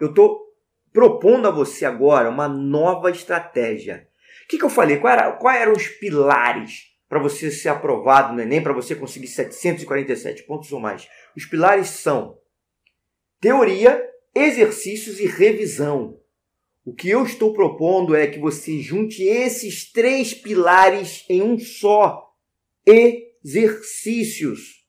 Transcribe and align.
eu 0.00 0.08
estou 0.08 0.40
propondo 0.92 1.46
a 1.46 1.50
você 1.50 1.84
agora 1.84 2.30
uma 2.30 2.48
nova 2.48 3.10
estratégia. 3.10 4.08
O 4.44 4.48
que, 4.48 4.58
que 4.58 4.64
eu 4.64 4.70
falei? 4.70 4.98
Quais 4.98 5.38
qual 5.38 5.54
eram 5.54 5.72
os 5.72 5.88
pilares 5.88 6.94
para 7.08 7.18
você 7.18 7.50
ser 7.50 7.68
aprovado 7.68 8.34
no 8.34 8.40
Enem, 8.40 8.62
para 8.62 8.72
você 8.72 8.94
conseguir 8.94 9.28
747 9.28 10.44
pontos 10.44 10.72
ou 10.72 10.80
mais? 10.80 11.08
Os 11.36 11.44
pilares 11.44 11.88
são 11.88 12.38
teoria, 13.40 14.02
exercícios 14.34 15.20
e 15.20 15.26
revisão. 15.26 16.18
O 16.84 16.94
que 16.94 17.10
eu 17.10 17.24
estou 17.24 17.52
propondo 17.52 18.14
é 18.14 18.28
que 18.28 18.38
você 18.38 18.80
junte 18.80 19.24
esses 19.24 19.90
três 19.90 20.32
pilares 20.32 21.24
em 21.28 21.42
um 21.42 21.58
só. 21.58 22.32
Exercícios. 22.86 24.85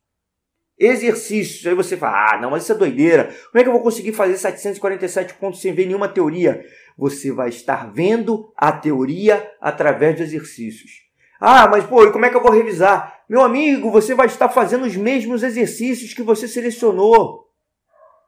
Exercícios. 0.79 1.65
Aí 1.65 1.73
você 1.73 1.97
fala, 1.97 2.33
ah, 2.33 2.41
não, 2.41 2.51
mas 2.51 2.63
isso 2.63 2.71
é 2.71 2.75
doideira. 2.75 3.33
Como 3.51 3.59
é 3.59 3.63
que 3.63 3.69
eu 3.69 3.73
vou 3.73 3.81
conseguir 3.81 4.13
fazer 4.13 4.37
747 4.37 5.33
pontos 5.35 5.61
sem 5.61 5.73
ver 5.73 5.85
nenhuma 5.85 6.07
teoria? 6.07 6.63
Você 6.97 7.31
vai 7.31 7.49
estar 7.49 7.91
vendo 7.91 8.51
a 8.55 8.71
teoria 8.71 9.51
através 9.59 10.15
de 10.15 10.23
exercícios. 10.23 11.07
Ah, 11.39 11.67
mas 11.67 11.85
pô, 11.85 12.11
como 12.11 12.25
é 12.25 12.29
que 12.29 12.35
eu 12.35 12.41
vou 12.41 12.51
revisar? 12.51 13.21
Meu 13.29 13.41
amigo, 13.41 13.91
você 13.91 14.15
vai 14.15 14.27
estar 14.27 14.49
fazendo 14.49 14.85
os 14.85 14.95
mesmos 14.95 15.43
exercícios 15.43 16.13
que 16.13 16.23
você 16.23 16.47
selecionou. 16.47 17.47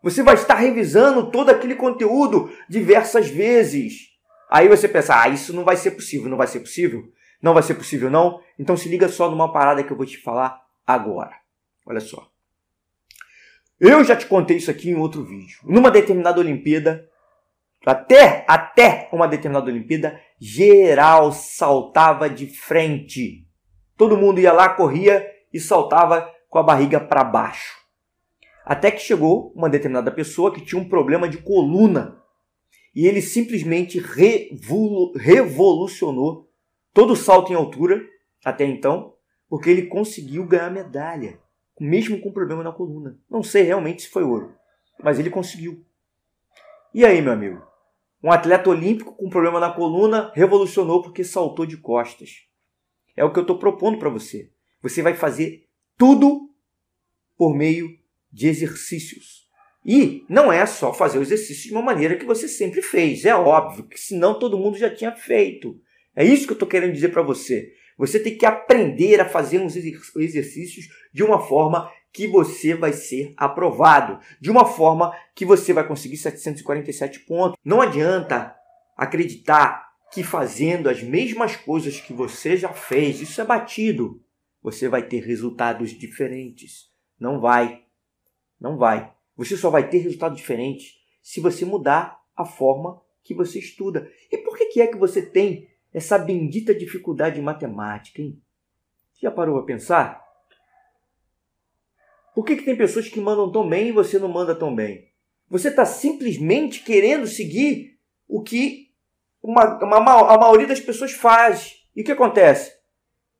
Você 0.01 0.23
vai 0.23 0.35
estar 0.35 0.55
revisando 0.55 1.29
todo 1.29 1.49
aquele 1.49 1.75
conteúdo 1.75 2.51
diversas 2.69 3.27
vezes. 3.27 4.09
Aí 4.49 4.67
você 4.67 4.87
pensa, 4.87 5.21
ah, 5.21 5.27
isso 5.27 5.53
não 5.53 5.63
vai 5.63 5.75
ser 5.75 5.91
possível, 5.91 6.29
não 6.29 6.37
vai 6.37 6.47
ser 6.47 6.61
possível? 6.61 7.03
Não 7.41 7.53
vai 7.53 7.63
ser 7.63 7.75
possível, 7.75 8.09
não? 8.09 8.39
Então 8.57 8.75
se 8.75 8.89
liga 8.89 9.07
só 9.07 9.29
numa 9.29 9.51
parada 9.51 9.83
que 9.83 9.91
eu 9.91 9.97
vou 9.97 10.05
te 10.05 10.17
falar 10.17 10.61
agora. 10.85 11.35
Olha 11.85 11.99
só. 11.99 12.28
Eu 13.79 14.03
já 14.03 14.15
te 14.15 14.25
contei 14.25 14.57
isso 14.57 14.69
aqui 14.69 14.89
em 14.89 14.95
outro 14.95 15.23
vídeo. 15.23 15.59
Numa 15.63 15.89
determinada 15.89 16.41
Olimpíada, 16.41 17.07
até, 17.85 18.43
até 18.45 19.09
uma 19.13 19.27
determinada 19.27 19.71
Olimpíada, 19.71 20.19
geral 20.37 21.31
saltava 21.31 22.29
de 22.29 22.47
frente. 22.47 23.47
Todo 23.95 24.17
mundo 24.17 24.39
ia 24.39 24.51
lá, 24.51 24.67
corria 24.69 25.25
e 25.53 25.59
saltava 25.59 26.29
com 26.49 26.59
a 26.59 26.63
barriga 26.63 26.99
para 26.99 27.23
baixo. 27.23 27.77
Até 28.65 28.91
que 28.91 28.99
chegou 28.99 29.53
uma 29.55 29.69
determinada 29.69 30.11
pessoa 30.11 30.53
que 30.53 30.61
tinha 30.61 30.81
um 30.81 30.89
problema 30.89 31.29
de 31.29 31.37
coluna. 31.37 32.21
E 32.93 33.07
ele 33.07 33.21
simplesmente 33.21 33.97
revolu 33.97 35.13
revolucionou 35.15 36.49
todo 36.93 37.13
o 37.13 37.15
salto 37.15 37.51
em 37.51 37.55
altura 37.55 38.01
até 38.43 38.65
então, 38.65 39.13
porque 39.47 39.69
ele 39.69 39.87
conseguiu 39.87 40.45
ganhar 40.45 40.69
medalha, 40.69 41.39
mesmo 41.79 42.19
com 42.19 42.31
problema 42.31 42.63
na 42.63 42.71
coluna. 42.71 43.17
Não 43.29 43.41
sei 43.41 43.63
realmente 43.63 44.03
se 44.03 44.09
foi 44.09 44.23
ouro, 44.23 44.53
mas 45.01 45.19
ele 45.19 45.29
conseguiu. 45.29 45.83
E 46.93 47.05
aí, 47.05 47.21
meu 47.21 47.33
amigo? 47.33 47.61
Um 48.21 48.31
atleta 48.31 48.69
olímpico 48.69 49.15
com 49.15 49.29
problema 49.29 49.59
na 49.59 49.71
coluna 49.71 50.31
revolucionou 50.35 51.01
porque 51.01 51.23
saltou 51.23 51.65
de 51.65 51.77
costas. 51.77 52.47
É 53.15 53.23
o 53.23 53.31
que 53.31 53.39
eu 53.39 53.43
estou 53.43 53.57
propondo 53.57 53.97
para 53.97 54.09
você. 54.09 54.51
Você 54.81 55.01
vai 55.01 55.13
fazer 55.13 55.67
tudo 55.97 56.49
por 57.37 57.55
meio 57.55 57.97
de 58.31 58.47
exercícios. 58.47 59.47
E 59.85 60.25
não 60.29 60.51
é 60.51 60.65
só 60.65 60.93
fazer 60.93 61.19
o 61.19 61.21
exercício 61.21 61.69
de 61.69 61.71
uma 61.71 61.81
maneira 61.81 62.17
que 62.17 62.25
você 62.25 62.47
sempre 62.47 62.81
fez, 62.81 63.23
é 63.23 63.33
óbvio, 63.33 63.87
que 63.87 63.97
senão 63.97 64.37
todo 64.37 64.57
mundo 64.57 64.77
já 64.77 64.93
tinha 64.93 65.15
feito. 65.15 65.79
É 66.15 66.23
isso 66.23 66.45
que 66.45 66.51
eu 66.51 66.55
estou 66.55 66.67
querendo 66.67 66.93
dizer 66.93 67.09
para 67.09 67.21
você. 67.21 67.73
Você 67.99 68.17
tem 68.17 68.37
que 68.37 68.45
aprender 68.45 69.19
a 69.19 69.27
fazer 69.27 69.59
uns 69.59 69.75
exercícios 69.75 70.87
de 71.13 71.21
uma 71.21 71.37
forma 71.37 71.91
que 72.13 72.27
você 72.27 72.73
vai 72.73 72.93
ser 72.93 73.33
aprovado, 73.35 74.19
de 74.39 74.49
uma 74.49 74.65
forma 74.65 75.13
que 75.35 75.43
você 75.43 75.73
vai 75.73 75.85
conseguir 75.85 76.15
747 76.15 77.19
pontos. 77.19 77.59
Não 77.63 77.81
adianta 77.81 78.55
acreditar 78.95 79.89
que 80.13 80.23
fazendo 80.23 80.89
as 80.89 81.03
mesmas 81.03 81.57
coisas 81.57 81.99
que 81.99 82.13
você 82.13 82.55
já 82.55 82.69
fez, 82.69 83.19
isso 83.19 83.41
é 83.41 83.45
batido, 83.45 84.23
você 84.63 84.87
vai 84.87 85.05
ter 85.05 85.19
resultados 85.19 85.91
diferentes. 85.91 86.89
Não 87.19 87.41
vai. 87.41 87.83
Não 88.57 88.77
vai. 88.77 89.11
Você 89.35 89.57
só 89.57 89.69
vai 89.69 89.89
ter 89.89 89.97
resultado 89.97 90.35
diferente 90.35 90.95
se 91.21 91.41
você 91.41 91.65
mudar 91.65 92.17
a 92.33 92.45
forma 92.45 93.01
que 93.23 93.33
você 93.33 93.59
estuda. 93.59 94.09
E 94.31 94.37
por 94.37 94.57
que, 94.57 94.67
que 94.67 94.81
é 94.81 94.87
que 94.87 94.97
você 94.97 95.21
tem 95.21 95.68
essa 95.93 96.17
bendita 96.17 96.73
dificuldade 96.73 97.39
em 97.39 97.43
matemática, 97.43 98.21
hein? 98.21 98.41
Já 99.21 99.31
parou 99.31 99.57
a 99.57 99.65
pensar? 99.65 100.23
Por 102.33 102.45
que, 102.45 102.55
que 102.55 102.63
tem 102.63 102.75
pessoas 102.75 103.09
que 103.09 103.19
mandam 103.19 103.51
tão 103.51 103.67
bem 103.67 103.87
e 103.87 103.91
você 103.91 104.17
não 104.17 104.29
manda 104.29 104.55
tão 104.55 104.73
bem? 104.73 105.09
Você 105.49 105.69
está 105.69 105.83
simplesmente 105.83 106.83
querendo 106.83 107.27
seguir 107.27 107.99
o 108.27 108.41
que 108.41 108.89
uma, 109.41 109.83
uma, 109.83 110.33
a 110.33 110.37
maioria 110.37 110.67
das 110.67 110.79
pessoas 110.79 111.11
faz. 111.11 111.75
E 111.95 112.01
o 112.01 112.05
que 112.05 112.11
acontece? 112.11 112.71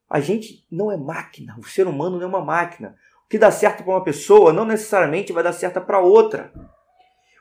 A 0.09 0.19
gente 0.19 0.65
não 0.71 0.91
é 0.91 0.97
máquina, 0.97 1.55
o 1.59 1.63
ser 1.63 1.87
humano 1.87 2.17
não 2.17 2.23
é 2.23 2.27
uma 2.27 2.43
máquina 2.43 2.95
que 3.29 3.37
dá 3.37 3.51
certo 3.51 3.83
para 3.83 3.93
uma 3.93 4.03
pessoa 4.03 4.51
não 4.51 4.65
necessariamente 4.65 5.31
vai 5.31 5.43
dar 5.43 5.53
certo 5.53 5.79
para 5.81 5.99
outra. 5.99 6.51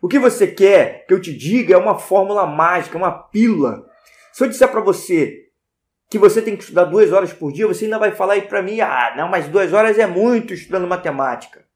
O 0.02 0.06
que 0.06 0.18
você 0.18 0.46
quer 0.46 1.06
que 1.06 1.14
eu 1.14 1.20
te 1.20 1.34
diga 1.36 1.74
é 1.74 1.78
uma 1.78 1.98
fórmula 1.98 2.46
mágica, 2.46 2.98
uma 2.98 3.10
pílula. 3.10 3.88
Se 4.32 4.44
eu 4.44 4.48
disser 4.48 4.70
para 4.70 4.80
você 4.80 5.48
que 6.10 6.18
você 6.18 6.40
tem 6.40 6.56
que 6.56 6.62
estudar 6.62 6.84
duas 6.84 7.12
horas 7.12 7.32
por 7.32 7.52
dia, 7.52 7.66
você 7.66 7.84
ainda 7.84 7.98
vai 7.98 8.12
falar 8.12 8.34
aí 8.34 8.42
para 8.42 8.62
mim, 8.62 8.80
ah, 8.80 9.14
não, 9.16 9.28
mas 9.28 9.48
duas 9.48 9.72
horas 9.72 9.98
é 9.98 10.06
muito 10.06 10.54
estudando 10.54 10.86
matemática. 10.86 11.66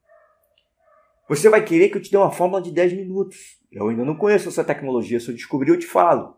Você 1.28 1.48
vai 1.48 1.64
querer 1.64 1.88
que 1.88 1.98
eu 1.98 2.02
te 2.02 2.10
dê 2.10 2.16
uma 2.16 2.30
fórmula 2.30 2.62
de 2.62 2.70
10 2.70 2.94
minutos. 2.94 3.58
Eu 3.70 3.88
ainda 3.88 4.04
não 4.04 4.16
conheço 4.16 4.48
essa 4.48 4.64
tecnologia, 4.64 5.20
se 5.20 5.28
eu 5.28 5.34
descobrir 5.34 5.70
eu 5.70 5.78
te 5.78 5.86
falo. 5.86 6.36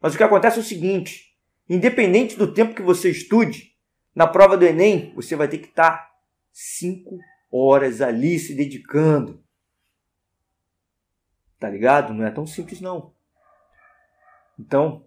Mas 0.00 0.14
o 0.14 0.16
que 0.16 0.22
acontece 0.22 0.58
é 0.58 0.60
o 0.60 0.64
seguinte, 0.64 1.36
independente 1.68 2.36
do 2.36 2.52
tempo 2.52 2.74
que 2.74 2.82
você 2.82 3.10
estude, 3.10 3.74
na 4.14 4.26
prova 4.26 4.56
do 4.56 4.64
Enem, 4.64 5.12
você 5.14 5.36
vai 5.36 5.48
ter 5.48 5.58
que 5.58 5.68
estar 5.68 6.10
cinco 6.52 7.18
horas 7.50 8.00
ali 8.00 8.38
se 8.38 8.54
dedicando. 8.54 9.42
Tá 11.58 11.68
ligado? 11.68 12.14
Não 12.14 12.24
é 12.24 12.30
tão 12.30 12.46
simples 12.46 12.80
não. 12.80 13.14
Então, 14.58 15.05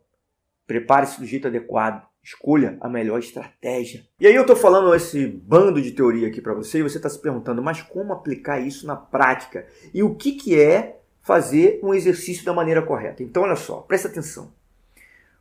prepare-se 0.70 1.20
do 1.20 1.26
jeito 1.26 1.48
adequado. 1.48 2.08
Escolha 2.24 2.78
a 2.80 2.88
melhor 2.88 3.18
estratégia. 3.18 4.06
E 4.20 4.28
aí 4.28 4.36
eu 4.36 4.46
tô 4.46 4.56
falando 4.56 4.94
esse 4.94 5.26
bando 5.26 5.82
de 5.82 5.92
teoria 5.92 6.28
aqui 6.28 6.40
para 6.40 6.54
você 6.54 6.78
e 6.78 6.84
você 6.84 6.98
está 6.98 7.10
se 7.10 7.20
perguntando, 7.20 7.64
mas 7.64 7.82
como 7.82 8.14
aplicar 8.14 8.60
isso 8.60 8.86
na 8.86 8.96
prática? 8.96 9.66
E 9.92 10.04
o 10.04 10.14
que, 10.14 10.34
que 10.34 10.60
é 10.60 11.00
fazer 11.22 11.80
um 11.82 11.92
exercício 11.92 12.46
da 12.46 12.54
maneira 12.54 12.84
correta? 12.84 13.24
Então, 13.24 13.42
olha 13.44 13.56
só, 13.56 13.78
presta 13.78 14.10
atenção. 14.10 14.54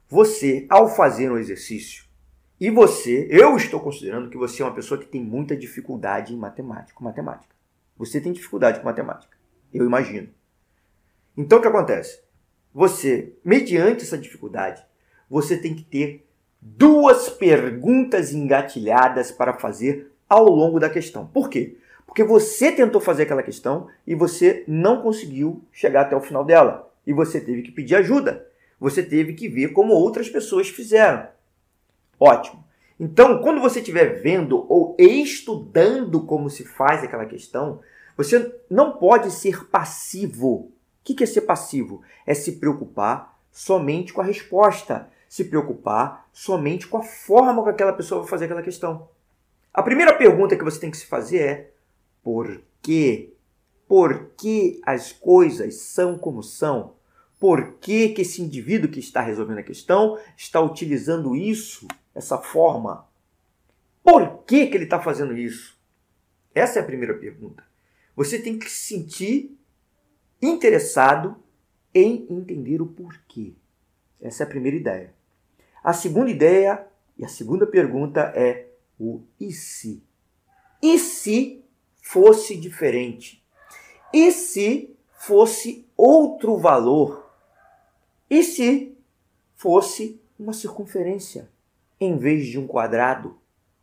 Você, 0.09 0.66
ao 0.71 0.89
fazer 0.89 1.31
um 1.31 1.37
exercício, 1.37 2.05
e 2.59 2.71
você, 2.71 3.28
eu 3.31 3.55
estou 3.55 3.81
considerando 3.81 4.31
que 4.31 4.39
você 4.39 4.62
é 4.62 4.65
uma 4.65 4.75
pessoa 4.75 4.99
que 4.99 5.06
tem 5.06 5.22
muita 5.22 5.55
dificuldade 5.55 6.33
em 6.33 6.39
matemática, 6.39 7.05
matemática. 7.05 7.55
Você 7.99 8.19
tem 8.19 8.33
dificuldade 8.33 8.78
com 8.78 8.87
matemática, 8.87 9.37
eu 9.75 9.84
imagino. 9.84 10.28
Então 11.37 11.59
o 11.59 11.62
que 11.62 11.69
acontece? 11.69 12.22
Você, 12.72 13.37
mediante 13.45 14.05
essa 14.05 14.16
dificuldade, 14.16 14.88
você 15.28 15.56
tem 15.56 15.75
que 15.75 15.84
ter 15.84 16.27
duas 16.61 17.28
perguntas 17.28 18.33
engatilhadas 18.33 19.31
para 19.31 19.55
fazer 19.55 20.12
ao 20.28 20.44
longo 20.49 20.78
da 20.78 20.91
questão. 20.91 21.27
Por 21.27 21.49
quê? 21.49 21.77
Porque 22.06 22.25
você 22.25 22.72
tentou 22.72 23.00
fazer 23.00 23.25
aquela 23.25 23.43
questão 23.43 23.87
e 24.06 24.15
você 24.15 24.65
não 24.66 25.03
conseguiu 25.03 25.62
chegar 25.72 26.03
até 26.03 26.16
o 26.16 26.21
final 26.21 26.44
dela. 26.44 26.91
E 27.06 27.12
você 27.12 27.41
teve 27.41 27.62
que 27.62 27.71
pedir 27.71 27.97
ajuda. 27.97 28.47
Você 28.81 29.03
teve 29.03 29.34
que 29.34 29.49
ver 29.49 29.72
como 29.72 29.93
outras 29.93 30.28
pessoas 30.28 30.69
fizeram. 30.69 31.28
Ótimo. 32.19 32.65
Então, 32.99 33.41
quando 33.41 33.60
você 33.60 33.78
estiver 33.78 34.21
vendo 34.21 34.66
ou 34.69 34.97
estudando 34.99 36.22
como 36.22 36.50
se 36.50 36.65
faz 36.65 37.05
aquela 37.05 37.27
questão, 37.27 37.81
você 38.16 38.53
não 38.69 38.93
pode 38.99 39.31
ser 39.31 39.66
passivo. 39.66 40.49
O 40.50 40.72
que 41.05 41.22
é 41.22 41.27
ser 41.27 41.43
passivo? 41.43 42.03
É 42.27 42.34
se 42.34 42.53
preocupar 42.53 43.39
somente 43.53 44.13
com 44.13 44.21
a 44.21 44.24
resposta, 44.24 45.09
se 45.28 45.45
preocupar 45.45 46.28
somente 46.33 46.86
com 46.86 46.98
a 46.98 47.03
forma 47.03 47.63
que 47.63 47.71
aquela 47.71 47.92
pessoa 47.92 48.22
vai 48.22 48.30
fazer 48.30 48.47
aquela 48.47 48.63
questão. 48.63 49.09
A 49.72 49.83
primeira 49.83 50.15
pergunta 50.15 50.57
que 50.57 50.65
você 50.65 50.80
tem 50.80 50.91
que 50.91 50.97
se 50.97 51.07
fazer 51.07 51.39
é: 51.39 51.71
por 52.22 52.63
quê? 52.83 53.34
Por 53.86 54.30
que 54.36 54.80
as 54.84 55.13
coisas 55.13 55.77
são 55.77 56.19
como 56.19 56.42
são? 56.42 56.97
Por 57.39 57.75
que, 57.75 58.09
que 58.09 58.22
esse 58.22 58.42
indivíduo 58.42 58.91
que 58.91 58.98
está 58.98 59.21
resolvendo 59.21 59.59
a 59.59 59.63
questão 59.63 60.19
está 60.36 60.60
utilizando 60.60 61.36
isso 61.36 61.86
essa 62.15 62.36
forma? 62.39 63.07
Por 64.03 64.42
que, 64.45 64.66
que 64.66 64.77
ele 64.77 64.84
está 64.84 65.01
fazendo 65.01 65.36
isso? 65.36 65.78
Essa 66.54 66.81
é 66.81 66.83
a 66.83 66.86
primeira 66.86 67.15
pergunta. 67.15 67.63
Você 68.16 68.41
tem 68.41 68.59
que 68.59 68.69
se 68.69 68.95
sentir 68.95 69.57
interessado 70.42 71.36
em 71.95 72.27
entender 72.28 72.83
o 72.83 72.86
porquê. 72.86 73.54
Essa 74.21 74.42
é 74.42 74.47
a 74.47 74.48
primeira 74.48 74.77
ideia. 74.77 75.15
A 75.83 75.92
segunda 75.92 76.30
ideia 76.30 76.86
e 77.16 77.25
a 77.25 77.28
segunda 77.28 77.66
pergunta 77.66 78.33
é 78.34 78.69
o 78.98 79.22
e 79.41 79.53
se? 79.53 80.03
E 80.83 80.98
se 80.98 81.65
fosse 82.03 82.57
diferente? 82.57 83.45
E 84.13 84.30
se 84.33 84.97
fosse 85.19 85.86
outro 85.97 86.57
valor. 86.57 87.28
E 88.30 88.42
se 88.42 88.97
fosse 89.57 90.21
uma 90.39 90.53
circunferência 90.53 91.51
em 92.01 92.16
vez 92.16 92.47
de 92.47 92.59
um 92.59 92.66
quadrado? 92.66 93.31
O 93.31 93.36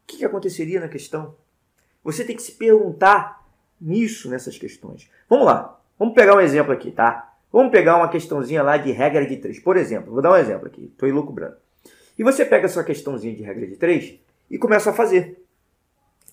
que, 0.08 0.24
aconteceria 0.24 0.80
na 0.80 0.88
questão? 0.88 1.36
Você 2.04 2.24
tem 2.24 2.36
que 2.36 2.42
se 2.42 2.54
perguntar 2.54 3.46
nisso, 3.82 4.30
nessas 4.30 4.58
questões. 4.58 5.10
Vamos 5.28 5.46
lá, 5.46 5.80
vamos 5.98 6.14
pegar 6.14 6.36
um 6.36 6.40
exemplo 6.40 6.72
aqui, 6.72 6.92
tá? 6.92 7.34
Vamos 7.52 7.72
pegar 7.72 7.98
uma 7.98 8.10
questãozinha 8.10 8.62
lá 8.62 8.78
de 8.78 8.92
regra 8.92 9.26
de 9.26 9.38
3. 9.38 9.60
Por 9.60 9.76
exemplo, 9.76 10.14
vou 10.14 10.22
dar 10.22 10.32
um 10.32 10.38
exemplo 10.38 10.68
aqui, 10.68 10.86
estou 10.86 11.10
elucubrando. 11.10 11.58
E 12.18 12.24
você 12.24 12.46
pega 12.46 12.66
a 12.66 12.70
sua 12.70 12.84
questãozinha 12.84 13.36
de 13.36 13.44
regra 13.44 13.68
de 13.68 13.76
3 13.76 14.20
e 14.50 14.58
começa 14.58 14.90
a 14.90 14.94
fazer. 14.94 15.42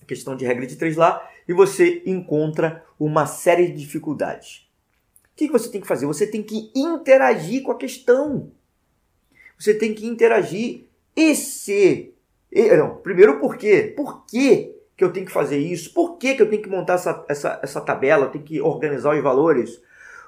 A 0.01 0.05
questão 0.05 0.35
de 0.35 0.45
regra 0.45 0.65
de 0.65 0.75
3 0.75 0.95
lá, 0.97 1.29
e 1.47 1.53
você 1.53 2.01
encontra 2.05 2.83
uma 2.99 3.25
série 3.25 3.67
de 3.67 3.79
dificuldades. 3.79 4.69
O 5.33 5.35
que 5.35 5.47
você 5.47 5.69
tem 5.69 5.81
que 5.81 5.87
fazer? 5.87 6.05
Você 6.05 6.27
tem 6.27 6.43
que 6.43 6.71
interagir 6.75 7.63
com 7.63 7.71
a 7.71 7.77
questão. 7.77 8.51
Você 9.57 9.73
tem 9.73 9.93
que 9.93 10.05
interagir. 10.05 10.85
E 11.15 11.35
se. 11.35 12.13
Não, 12.77 12.97
primeiro 12.97 13.39
por 13.39 13.57
quê? 13.57 13.93
Por 13.95 14.25
que, 14.25 14.75
que 14.95 15.03
eu 15.03 15.11
tenho 15.11 15.25
que 15.25 15.31
fazer 15.31 15.57
isso? 15.57 15.93
Por 15.93 16.17
que, 16.17 16.35
que 16.35 16.41
eu 16.41 16.49
tenho 16.49 16.61
que 16.61 16.69
montar 16.69 16.95
essa, 16.95 17.25
essa, 17.27 17.59
essa 17.63 17.81
tabela? 17.81 18.25
Eu 18.25 18.31
tenho 18.31 18.43
que 18.43 18.61
organizar 18.61 19.15
os 19.15 19.23
valores? 19.23 19.81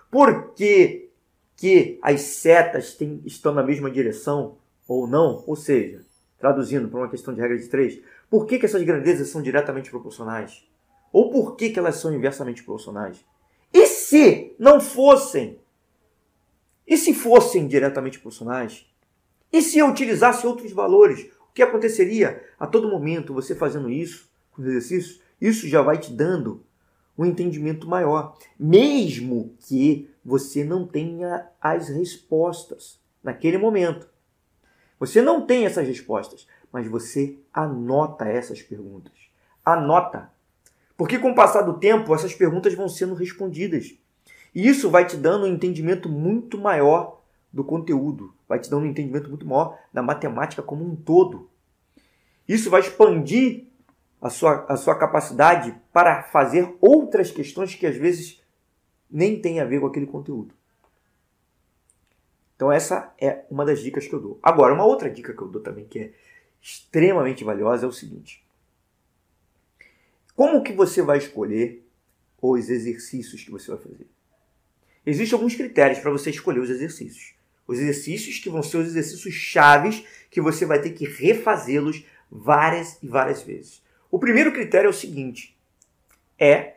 Por 0.10 0.54
que, 0.54 1.10
que 1.56 2.00
as 2.02 2.22
setas 2.22 2.94
têm, 2.94 3.22
estão 3.25 3.54
na 3.54 3.62
mesma 3.62 3.92
direção 3.92 4.57
ou 4.88 5.08
não? 5.08 5.44
Ou 5.48 5.56
seja, 5.56 6.06
traduzindo 6.38 6.88
para 6.88 7.00
uma 7.00 7.10
questão 7.10 7.34
de 7.34 7.42
regra 7.42 7.58
de 7.58 7.68
três, 7.68 8.02
por 8.30 8.46
que, 8.46 8.60
que 8.60 8.66
essas 8.66 8.84
grandezas 8.84 9.30
são 9.30 9.42
diretamente 9.42 9.90
proporcionais? 9.90 10.68
Ou 11.12 11.30
por 11.32 11.56
que, 11.56 11.70
que 11.70 11.80
elas 11.80 11.96
são 11.96 12.14
inversamente 12.14 12.64
proporcionais? 12.64 13.24
E 13.74 13.88
se 13.88 14.56
não 14.60 14.80
fossem? 14.80 15.60
E 16.88 16.98
se 16.98 17.14
fossem 17.14 17.68
diretamente 17.68 18.20
proporcionais? 18.20 18.86
E 19.52 19.62
se 19.62 19.80
eu 19.80 19.88
utilizasse 19.88 20.46
outros 20.46 20.72
valores? 20.72 21.31
O 21.50 21.54
que 21.54 21.64
aconteceria? 21.64 22.44
A 22.60 22.68
todo 22.68 22.90
momento, 22.90 23.34
você 23.34 23.56
fazendo 23.56 23.90
isso, 23.90 24.30
com 24.52 24.62
os 24.62 24.68
exercícios, 24.68 25.22
isso 25.40 25.68
já 25.68 25.81
vai 25.81 25.98
te 25.98 26.12
dando 26.12 26.64
um 27.18 27.26
entendimento 27.26 27.88
maior. 27.88 28.38
Mesmo 28.60 29.56
que 29.68 30.10
você 30.24 30.64
não 30.64 30.86
tenha 30.86 31.48
as 31.62 31.88
respostas 31.88 33.00
naquele 33.24 33.58
momento. 33.58 34.10
Você 35.00 35.21
não 35.21 35.45
tem 35.45 35.65
essas 35.65 35.88
respostas, 35.88 36.47
mas 36.71 36.88
você 36.88 37.38
anota 37.53 38.25
essas 38.25 38.62
perguntas. 38.62 39.13
Anota. 39.63 40.30
Porque 40.97 41.19
com 41.19 41.31
o 41.31 41.36
passar 41.36 41.62
do 41.62 41.77
tempo, 41.77 42.13
essas 42.13 42.33
perguntas 42.33 42.74
vão 42.74 42.88
sendo 42.88 43.13
respondidas. 43.13 43.95
E 44.53 44.68
isso 44.68 44.89
vai 44.89 45.06
te 45.06 45.18
dando 45.18 45.45
um 45.45 45.53
entendimento 45.53 46.07
muito 46.07 46.57
maior 46.57 47.21
do 47.51 47.63
conteúdo, 47.63 48.33
vai 48.47 48.59
te 48.59 48.69
dando 48.69 48.83
um 48.83 48.89
entendimento 48.89 49.30
muito 49.30 49.45
maior 49.45 49.77
da 49.94 50.01
matemática 50.01 50.62
como 50.62 50.86
um 50.86 50.95
todo. 50.95 51.50
Isso 52.47 52.69
vai 52.69 52.81
expandir 52.81 53.65
a 54.21 54.30
sua, 54.30 54.65
a 54.68 54.77
sua 54.77 54.95
capacidade 54.95 55.75
para 55.92 56.24
fazer 56.24 56.75
outras 56.80 57.31
questões 57.31 57.75
que 57.75 57.86
às 57.86 57.95
vezes 57.95 58.42
nem 59.09 59.39
têm 59.39 59.59
a 59.59 59.65
ver 59.65 59.80
com 59.80 59.88
aquele 59.88 60.06
conteúdo. 60.06 60.53
Então 62.56 62.72
essa 62.72 63.13
é 63.19 63.44
uma 63.50 63.66
das 63.66 63.81
dicas 63.81 64.07
que 64.07 64.13
eu 64.13 64.19
dou. 64.19 64.40
Agora, 64.42 64.74
uma 64.74 64.86
outra 64.86 65.10
dica 65.10 65.34
que 65.34 65.42
eu 65.42 65.48
dou 65.48 65.62
também 65.62 65.86
que 65.86 66.00
é 66.00 66.13
extremamente 66.62 67.44
valiosa 67.44 67.86
é 67.86 67.90
o 67.90 67.92
seguinte: 67.92 68.46
como 70.36 70.63
que 70.63 70.74
você 70.74 71.02
vai 71.02 71.18
escolher 71.18 71.86
os 72.42 72.69
exercícios 72.69 73.44
que 73.44 73.52
você 73.52 73.72
vai 73.72 73.80
fazer? 73.80 74.07
Existem 75.06 75.38
alguns 75.38 75.56
critérios 75.56 76.00
para 76.00 76.12
você 76.12 76.30
escolher 76.30 76.60
os 76.60 76.69
exercícios. 76.69 77.36
Os 77.68 77.80
exercícios 77.80 78.40
que 78.40 78.50
vão 78.50 78.63
ser 78.63 78.78
os 78.78 78.88
exercícios 78.88 79.34
chaves 79.34 80.04
que 80.30 80.42
você 80.42 80.66
vai 80.66 80.81
ter 80.81 80.92
que 80.92 81.06
refazê-los 81.06 82.06
várias 82.30 83.02
e 83.02 83.07
várias 83.07 83.42
vezes. 83.42 83.84
O 84.10 84.19
primeiro 84.19 84.52
critério 84.52 84.88
é 84.88 84.90
o 84.90 84.94
seguinte: 84.94 85.57
é 86.40 86.75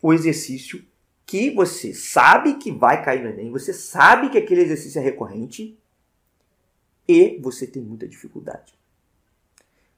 o 0.00 0.12
exercício 0.12 0.84
que 1.26 1.50
você 1.50 1.94
sabe 1.94 2.54
que 2.54 2.70
vai 2.70 3.02
cair 3.02 3.22
no 3.22 3.30
Enem, 3.30 3.50
você 3.50 3.72
sabe 3.72 4.28
que 4.28 4.38
aquele 4.38 4.62
exercício 4.62 4.98
é 4.98 5.02
recorrente 5.02 5.78
e 7.08 7.38
você 7.40 7.66
tem 7.66 7.82
muita 7.82 8.06
dificuldade. 8.06 8.74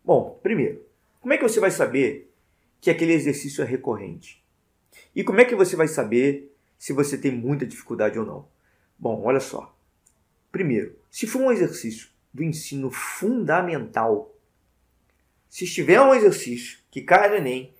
Bom, 0.05 0.38
primeiro, 0.43 0.84
como 1.20 1.34
é 1.34 1.37
que 1.37 1.43
você 1.43 1.58
vai 1.58 1.70
saber 1.70 2.32
que 2.81 2.90
aquele 2.90 3.12
exercício 3.12 3.62
é 3.62 3.67
recorrente? 3.67 4.44
E 5.14 5.25
como 5.25 5.40
é 5.40 5.44
que 5.44 5.55
você 5.55 5.75
vai 5.75 5.88
saber 5.88 6.55
se 6.78 6.93
você 6.93 7.19
tem 7.19 7.32
muita 7.32 7.67
dificuldade 7.67 8.19
ou 8.19 8.25
não? 8.25 8.49
Bom, 8.99 9.22
olha 9.25 9.40
só. 9.40 9.76
Primeiro, 10.52 10.96
se 11.11 11.26
for 11.26 11.43
um 11.43 11.50
exercício 11.50 12.08
do 12.32 12.43
ensino 12.43 12.90
fundamental, 12.90 14.34
se 15.49 15.64
estiver 15.64 16.00
um 16.00 16.14
exercício 16.14 16.79
que 16.90 17.02
cai 17.02 17.29
no 17.29 17.37
Enem, 17.37 17.75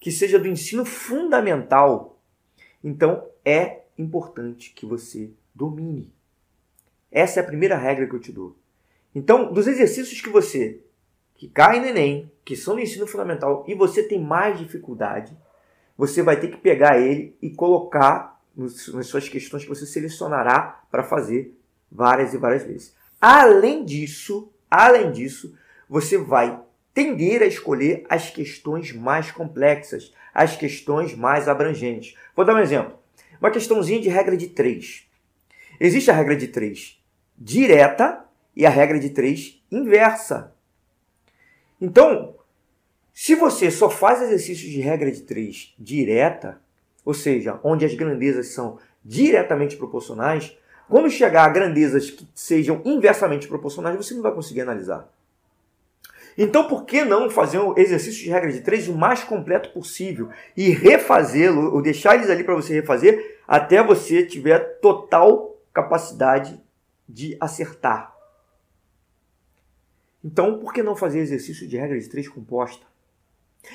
que 0.00 0.10
seja 0.10 0.38
do 0.38 0.48
ensino 0.48 0.84
fundamental, 0.84 2.17
então 2.82 3.28
é 3.44 3.82
importante 3.96 4.72
que 4.74 4.86
você 4.86 5.30
domine. 5.54 6.12
Essa 7.10 7.40
é 7.40 7.42
a 7.42 7.46
primeira 7.46 7.76
regra 7.76 8.06
que 8.06 8.14
eu 8.14 8.20
te 8.20 8.32
dou. 8.32 8.56
Então, 9.14 9.52
dos 9.52 9.66
exercícios 9.66 10.20
que 10.20 10.28
você 10.28 10.80
que 11.34 11.48
caem 11.48 11.80
no 11.80 11.86
Enem, 11.86 12.30
que 12.44 12.56
são 12.56 12.74
do 12.74 12.80
ensino 12.80 13.06
fundamental, 13.06 13.64
e 13.68 13.74
você 13.74 14.02
tem 14.02 14.20
mais 14.20 14.58
dificuldade, 14.58 15.36
você 15.96 16.20
vai 16.20 16.38
ter 16.38 16.48
que 16.48 16.56
pegar 16.56 17.00
ele 17.00 17.36
e 17.40 17.48
colocar 17.48 18.40
nas 18.56 19.06
suas 19.06 19.28
questões 19.28 19.62
que 19.62 19.68
você 19.68 19.86
selecionará 19.86 20.82
para 20.90 21.04
fazer 21.04 21.56
várias 21.90 22.34
e 22.34 22.38
várias 22.38 22.64
vezes. 22.64 22.94
Além 23.20 23.84
disso, 23.84 24.52
além 24.68 25.12
disso, 25.12 25.56
você 25.88 26.18
vai 26.18 26.60
tender 26.98 27.42
a 27.42 27.46
escolher 27.46 28.04
as 28.08 28.28
questões 28.28 28.90
mais 28.90 29.30
complexas, 29.30 30.12
as 30.34 30.56
questões 30.56 31.14
mais 31.14 31.46
abrangentes. 31.46 32.16
Vou 32.34 32.44
dar 32.44 32.56
um 32.56 32.58
exemplo. 32.58 32.98
Uma 33.40 33.52
questãozinha 33.52 34.00
de 34.00 34.08
regra 34.08 34.36
de 34.36 34.48
3. 34.48 35.06
Existe 35.78 36.10
a 36.10 36.14
regra 36.14 36.34
de 36.34 36.48
3 36.48 36.98
direta 37.38 38.24
e 38.56 38.66
a 38.66 38.68
regra 38.68 38.98
de 38.98 39.10
3 39.10 39.62
inversa. 39.70 40.52
Então, 41.80 42.34
se 43.14 43.36
você 43.36 43.70
só 43.70 43.88
faz 43.88 44.20
exercícios 44.20 44.68
de 44.68 44.80
regra 44.80 45.12
de 45.12 45.20
3 45.20 45.76
direta, 45.78 46.60
ou 47.04 47.14
seja, 47.14 47.60
onde 47.62 47.84
as 47.84 47.94
grandezas 47.94 48.48
são 48.48 48.76
diretamente 49.04 49.76
proporcionais, 49.76 50.58
quando 50.88 51.08
chegar 51.08 51.44
a 51.44 51.48
grandezas 51.48 52.10
que 52.10 52.26
sejam 52.34 52.82
inversamente 52.84 53.46
proporcionais, 53.46 53.96
você 53.96 54.14
não 54.14 54.22
vai 54.22 54.34
conseguir 54.34 54.62
analisar. 54.62 55.08
Então, 56.40 56.68
por 56.68 56.84
que 56.84 57.04
não 57.04 57.28
fazer 57.28 57.58
um 57.58 57.76
exercício 57.76 58.22
de 58.22 58.30
regra 58.30 58.52
de 58.52 58.60
3 58.60 58.88
o 58.88 58.96
mais 58.96 59.24
completo 59.24 59.70
possível 59.70 60.30
e 60.56 60.70
refazê-lo, 60.70 61.74
ou 61.74 61.82
deixar 61.82 62.14
eles 62.14 62.30
ali 62.30 62.44
para 62.44 62.54
você 62.54 62.72
refazer, 62.74 63.40
até 63.46 63.82
você 63.82 64.24
tiver 64.24 64.78
total 64.78 65.60
capacidade 65.74 66.60
de 67.08 67.36
acertar? 67.40 68.14
Então, 70.24 70.60
por 70.60 70.72
que 70.72 70.80
não 70.80 70.94
fazer 70.94 71.18
exercício 71.18 71.66
de 71.66 71.76
regra 71.76 71.98
de 71.98 72.08
3 72.08 72.28
composta? 72.28 72.86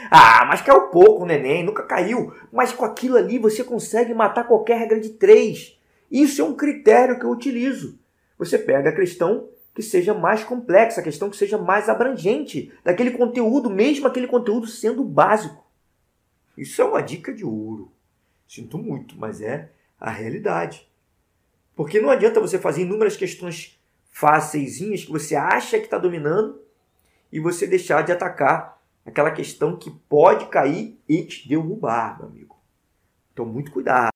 Ah, 0.09 0.45
mas 0.45 0.61
caiu 0.61 0.87
pouco 0.87 1.23
o 1.23 1.25
neném, 1.25 1.63
nunca 1.65 1.83
caiu. 1.83 2.33
Mas 2.49 2.71
com 2.71 2.85
aquilo 2.85 3.17
ali 3.17 3.37
você 3.37 3.61
consegue 3.61 4.13
matar 4.13 4.47
qualquer 4.47 4.77
regra 4.79 5.01
de 5.01 5.09
3. 5.09 5.77
Isso 6.09 6.41
é 6.41 6.45
um 6.45 6.55
critério 6.55 7.19
que 7.19 7.25
eu 7.25 7.29
utilizo. 7.29 7.99
Você 8.37 8.57
pega 8.57 8.89
a 8.89 8.95
questão 8.95 9.49
que 9.73 9.81
seja 9.81 10.13
mais 10.13 10.43
complexa, 10.43 11.01
a 11.01 11.03
questão 11.03 11.29
que 11.29 11.37
seja 11.37 11.57
mais 11.57 11.89
abrangente 11.89 12.71
daquele 12.83 13.11
conteúdo, 13.11 13.69
mesmo 13.69 14.07
aquele 14.07 14.27
conteúdo 14.27 14.67
sendo 14.67 15.03
básico. 15.03 15.65
Isso 16.57 16.81
é 16.81 16.85
uma 16.85 17.01
dica 17.01 17.33
de 17.33 17.43
ouro. 17.43 17.91
Sinto 18.47 18.77
muito, 18.77 19.17
mas 19.17 19.41
é 19.41 19.71
a 19.99 20.11
realidade. 20.11 20.87
Porque 21.75 21.99
não 21.99 22.11
adianta 22.11 22.39
você 22.39 22.59
fazer 22.59 22.83
inúmeras 22.83 23.17
questões 23.17 23.79
fáceis 24.11 24.77
que 24.77 25.11
você 25.11 25.35
acha 25.35 25.79
que 25.79 25.85
está 25.85 25.97
dominando 25.97 26.61
e 27.31 27.39
você 27.39 27.65
deixar 27.65 28.03
de 28.03 28.11
atacar 28.11 28.79
aquela 29.03 29.31
questão 29.31 29.75
que 29.75 29.89
pode 30.07 30.45
cair 30.47 30.99
e 31.09 31.23
te 31.23 31.47
derrubar, 31.47 32.19
meu 32.19 32.27
amigo. 32.27 32.55
Então, 33.33 33.43
muito 33.43 33.71
cuidado. 33.71 34.11